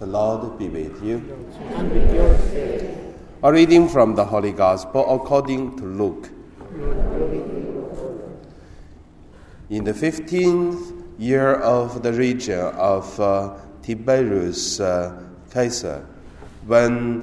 [0.00, 1.20] The Lord be with you.
[1.76, 3.14] and with your spirit.
[3.42, 6.30] A reading from the Holy Gospel according to Luke.
[9.68, 16.06] In the fifteenth year of the region of uh, Tiberius uh, Caesar,
[16.66, 17.20] when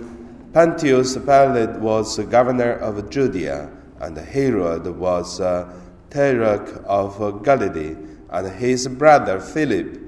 [0.54, 3.72] Pontius Pilate was governor of Judea,
[4.02, 5.74] and Herod was uh,
[6.12, 7.96] tetrarch of Galilee,
[8.30, 10.07] and his brother Philip,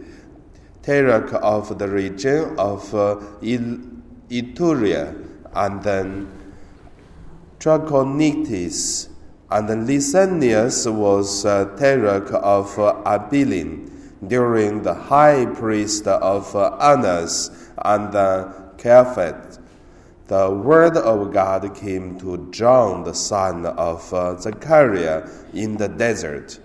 [0.90, 3.22] tetrarch of the region of uh,
[5.54, 6.32] and then
[7.60, 9.10] Trachonitis,
[9.52, 11.66] and then Lysanias was uh,
[12.34, 13.86] of uh, Abilene
[14.26, 19.60] during the high priest of uh, Annas and uh, Caiaphas.
[20.26, 26.60] The word of God came to John, the son of uh, Zechariah, in the desert.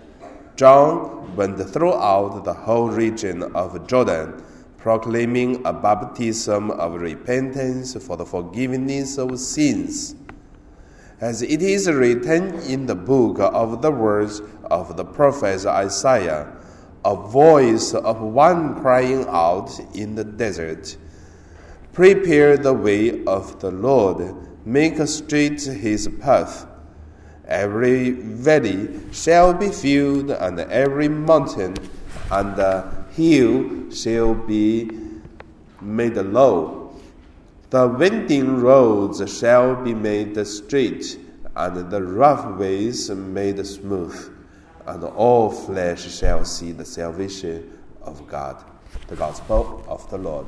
[0.55, 4.41] John went throughout the whole region of Jordan,
[4.77, 10.15] proclaiming a baptism of repentance for the forgiveness of sins.
[11.19, 16.53] As it is written in the book of the words of the prophet Isaiah,
[17.03, 20.95] a voice of one crying out in the desert,
[21.91, 26.65] Prepare the way of the Lord, make straight his path.
[27.47, 31.75] Every valley shall be filled, and every mountain
[32.31, 32.57] and
[33.11, 34.89] hill shall be
[35.81, 36.93] made low.
[37.69, 41.19] The winding roads shall be made straight,
[41.55, 44.33] and the rough ways made smooth,
[44.87, 48.63] and all flesh shall see the salvation of God.
[49.07, 50.47] The Gospel of the Lord.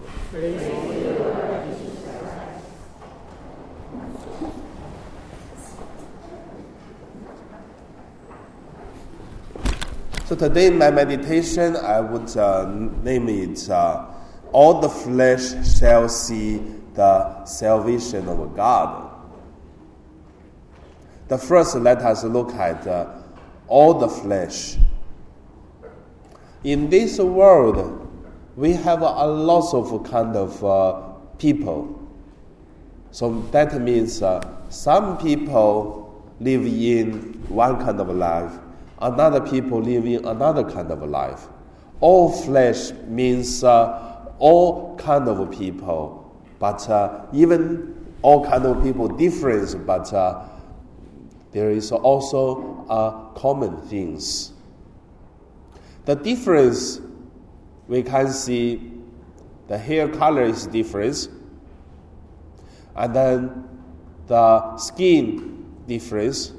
[10.27, 12.65] So today, my meditation, I would uh,
[13.01, 14.07] name it uh,
[14.51, 16.57] All the Flesh Shall See
[16.95, 19.09] the Salvation of God.
[21.29, 23.07] The first, let us look at uh,
[23.69, 24.75] all the flesh.
[26.65, 28.05] In this world,
[28.57, 30.93] we have a lot of kind of uh,
[31.37, 32.05] people.
[33.11, 38.51] So that means uh, some people live in one kind of life,
[38.99, 41.47] another people living another kind of life.
[41.99, 49.07] All flesh means uh, all kind of people, but uh, even all kind of people
[49.07, 50.47] different, but uh,
[51.51, 54.53] there is also uh, common things.
[56.05, 57.01] The difference
[57.87, 58.93] we can see
[59.67, 61.29] the hair color is different,
[62.95, 63.63] and then
[64.27, 66.53] the skin difference,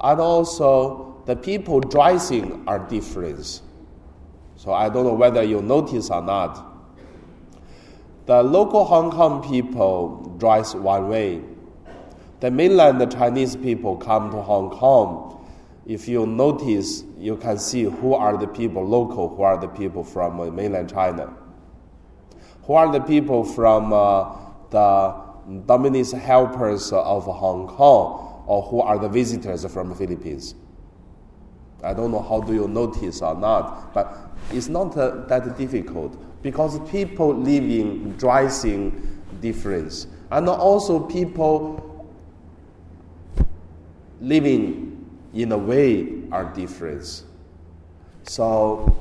[0.00, 3.62] and also the people dressing are different.
[4.56, 6.72] So I don't know whether you notice or not.
[8.26, 11.42] The local Hong Kong people dress one way.
[12.40, 15.46] The mainland Chinese people come to Hong Kong.
[15.86, 20.02] If you notice, you can see who are the people local, who are the people
[20.02, 21.32] from uh, mainland China,
[22.64, 24.36] who are the people from uh,
[24.70, 25.14] the
[25.66, 30.54] Dominic's helpers of Hong Kong, or who are the visitors from the Philippines.
[31.82, 34.16] I don't know how do you notice or not, but
[34.50, 42.06] it's not uh, that difficult because people living, dressing difference, and also people
[44.20, 47.24] living in a way are different.
[48.22, 48.96] So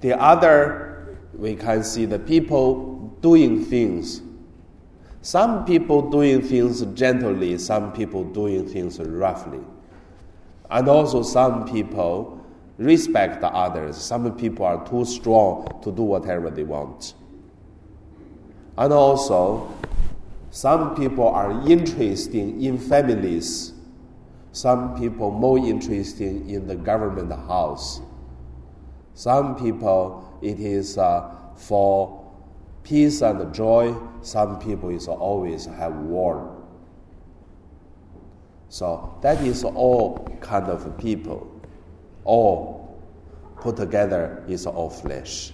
[0.00, 4.22] the other, we can see the people doing things.
[5.22, 9.60] Some people doing things gently, some people doing things roughly.
[10.68, 12.44] And also some people
[12.76, 13.96] respect the others.
[13.96, 17.14] Some people are too strong to do whatever they want.
[18.76, 19.72] And also,
[20.50, 23.74] some people are interested in families.
[24.50, 28.00] Some people more interested in the government house.
[29.14, 32.21] Some people it is uh, for
[32.84, 33.94] peace and joy.
[34.22, 36.56] Some people is always have war.
[38.68, 41.48] So that is all kind of people.
[42.24, 43.00] All
[43.60, 45.52] put together is all flesh.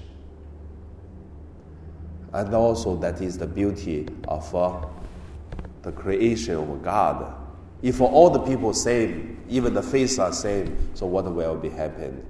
[2.32, 4.86] And also, that is the beauty of uh,
[5.82, 7.34] the creation of God.
[7.82, 12.24] If all the people same, even the face are same, so what will be happen?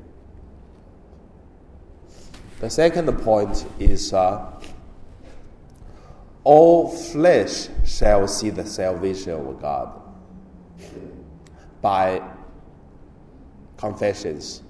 [2.61, 4.50] The second point is uh,
[6.44, 10.00] all flesh shall see the salvation of God
[11.82, 12.23] by
[13.76, 14.62] confessions.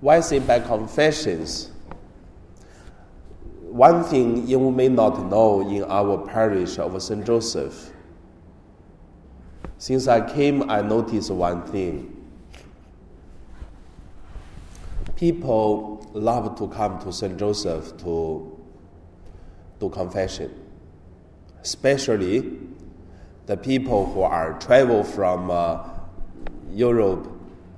[0.00, 1.72] Why say by confessions?
[3.72, 7.24] one thing you may not know in our parish of St.
[7.24, 7.90] Joseph.
[9.78, 12.14] Since I came, I noticed one thing.
[15.16, 17.38] People love to come to St.
[17.38, 18.61] Joseph to
[19.82, 20.50] do confession,
[21.60, 22.58] especially
[23.46, 25.84] the people who are travel from uh,
[26.70, 27.28] Europe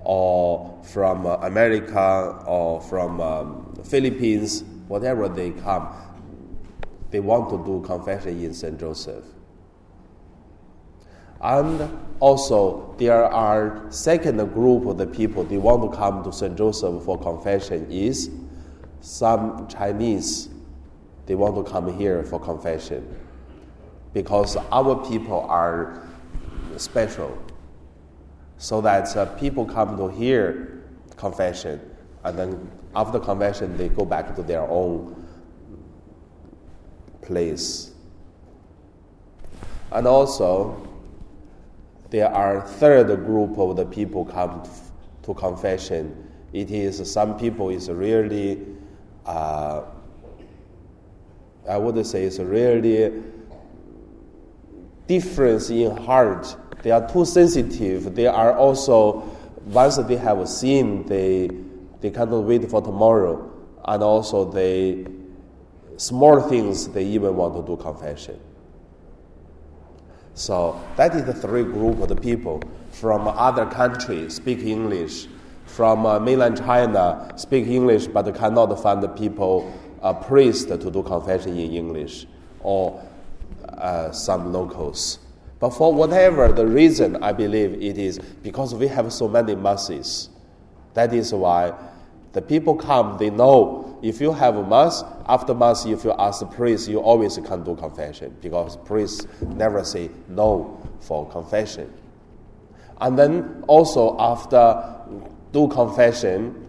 [0.04, 5.88] or from uh, America or from um, Philippines, whatever they come,
[7.10, 8.78] they want to do confession in St.
[8.78, 9.24] Joseph.
[11.40, 11.90] And
[12.20, 16.56] also, there are second group of the people they want to come to St.
[16.56, 18.30] Joseph for confession is
[19.00, 20.48] some Chinese.
[21.26, 23.16] They want to come here for confession
[24.12, 26.06] because our people are
[26.76, 27.36] special.
[28.58, 30.84] So that uh, people come to hear
[31.16, 31.80] confession,
[32.22, 35.26] and then after confession, they go back to their own
[37.20, 37.90] place.
[39.90, 40.88] And also,
[42.10, 44.62] there are third group of the people come
[45.22, 46.30] to confession.
[46.52, 48.64] It is some people is really,
[49.26, 49.82] uh,
[51.68, 53.22] I would say, it's really
[55.06, 56.56] difference in heart.
[56.82, 58.14] They are too sensitive.
[58.14, 59.22] They are also
[59.66, 61.50] once they have seen, they
[62.00, 63.50] they cannot wait for tomorrow,
[63.84, 65.06] and also they
[65.96, 68.38] small things they even want to do confession.
[70.34, 75.28] So that is the three group of the people from other countries speak English,
[75.66, 79.72] from uh, mainland China speak English but cannot find the people
[80.04, 82.26] uh, priest to do confession in English,
[82.60, 83.02] or
[83.68, 85.18] uh, some locals.
[85.58, 90.28] But for whatever the reason, I believe it is because we have so many masses.
[90.92, 91.72] That is why
[92.32, 96.40] the people come, they know if you have a mass, after mass, if you ask
[96.40, 101.90] the priest, you always can do confession because priests never say no for confession.
[103.00, 104.84] And then also after
[105.52, 106.60] do confession,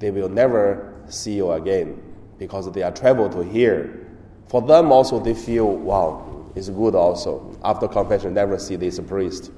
[0.00, 2.02] they will never see you again
[2.38, 4.06] because they are travel to here.
[4.48, 7.56] For them also, they feel, wow, it's good also.
[7.62, 9.50] After confession, never see this priest.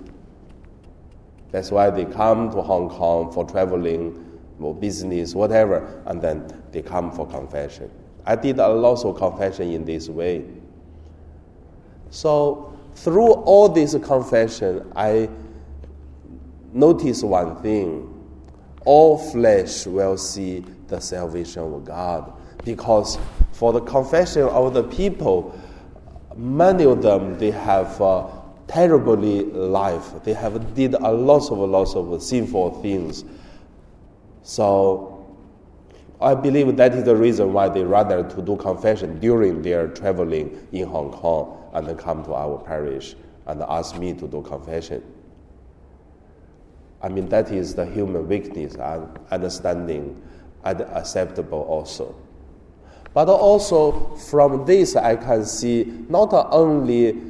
[1.52, 6.82] That's why they come to Hong Kong for traveling, for business, whatever, and then they
[6.82, 7.91] come for confession.
[8.25, 10.44] I did a lot of confession in this way.
[12.11, 15.29] So through all this confession, I
[16.73, 18.10] notice one thing:
[18.91, 22.33] all flesh will see the salvation of God,
[22.65, 23.19] because
[23.53, 25.55] for the confession of the people,
[26.37, 27.99] many of them they have.
[28.71, 30.23] Terribly life.
[30.23, 33.25] They have did a lot of lots of sinful things.
[34.45, 35.27] So
[36.21, 40.69] I believe that is the reason why they rather to do confession during their traveling
[40.71, 43.17] in Hong Kong and come to our parish
[43.49, 45.03] and ask me to do confession.
[47.02, 50.20] I mean that is the human weakness and understanding
[50.64, 52.14] and acceptable also.
[53.14, 57.20] But also from this I can see not only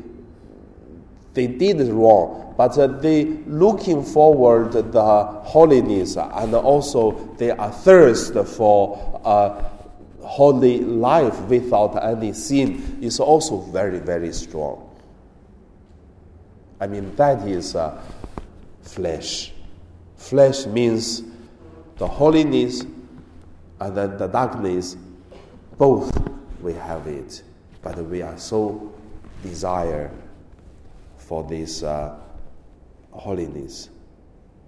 [1.35, 8.35] they did wrong, but uh, they looking forward the holiness and also they are thirst
[8.35, 9.65] for a
[10.27, 14.87] holy life without any sin is also very very strong.
[16.81, 18.03] I mean that is uh,
[18.83, 19.53] flesh.
[20.31, 21.25] Flesh means
[21.97, 22.83] the holiness
[23.81, 24.97] and then the darkness.
[25.77, 26.17] Both
[26.61, 27.43] we have it,
[27.83, 28.95] but we are so
[29.43, 30.09] desire
[31.17, 32.15] for this uh,
[33.11, 33.91] holiness.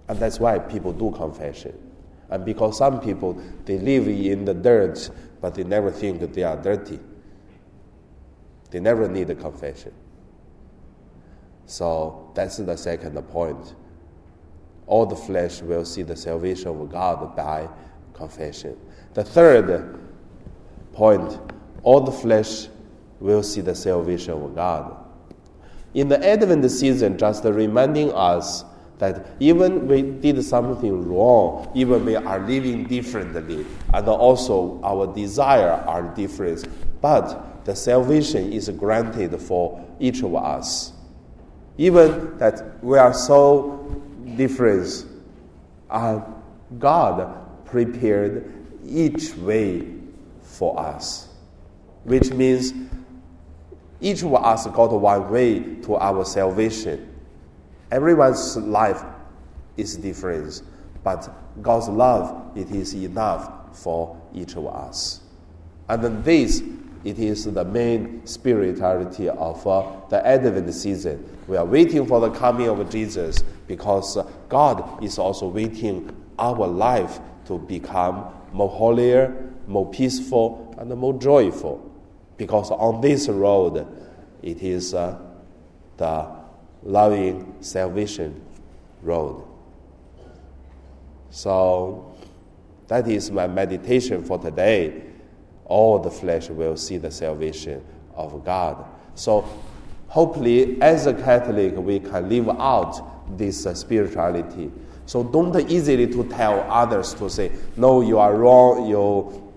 [0.09, 1.79] And that's why people do confession.
[2.29, 6.43] And because some people, they live in the dirt, but they never think that they
[6.43, 6.99] are dirty.
[8.69, 9.93] They never need a confession.
[11.67, 13.75] So that's the second point.
[14.87, 17.67] All the flesh will see the salvation of God by
[18.13, 18.77] confession.
[19.13, 19.99] The third
[20.93, 21.39] point,
[21.83, 22.67] all the flesh
[23.19, 25.03] will see the salvation of God
[25.93, 28.65] in the Advent season, just reminding us
[28.97, 35.71] that even we did something wrong, even we are living differently, and also our desire
[35.87, 36.67] are different,
[37.01, 40.93] but the salvation is granted for each of us.
[41.77, 44.02] Even that we are so
[44.35, 45.05] different,
[45.89, 46.21] uh,
[46.79, 48.51] God prepared
[48.85, 49.87] each way
[50.41, 51.29] for us,
[52.03, 52.73] which means
[54.01, 57.09] each of us got one way to our salvation.
[57.91, 59.01] Everyone's life
[59.77, 60.61] is different,
[61.03, 61.29] but
[61.61, 65.21] God's love it is enough for each of us.
[65.89, 66.61] And then this,
[67.03, 71.37] it is the main spirituality of uh, the Advent season.
[71.47, 76.65] We are waiting for the coming of Jesus because uh, God is also waiting our
[76.65, 81.91] life to become more holier, more peaceful, and more joyful.
[82.37, 83.85] Because on this road,
[84.41, 85.19] it is uh,
[85.97, 86.29] the
[86.83, 88.41] loving salvation
[89.01, 89.45] road.
[91.29, 92.15] So
[92.87, 95.12] that is my meditation for today.
[95.73, 97.83] All the flesh will see the salvation
[98.15, 98.85] of God.
[99.15, 99.43] So
[100.07, 104.71] hopefully, as a Catholic, we can live out this uh, spirituality.
[105.07, 109.51] So don't easily to tell others to say, no, you are wrong, you,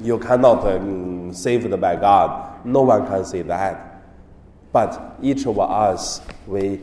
[0.00, 2.66] you cannot um, saved by God.
[2.66, 4.02] No one can say that.
[4.72, 6.80] But each of us, we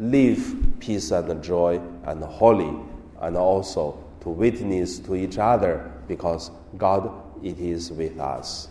[0.00, 2.74] live peace and joy and holy,
[3.20, 8.68] and also to witness to each other because God it is with us.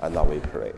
[0.00, 0.72] And now we pray.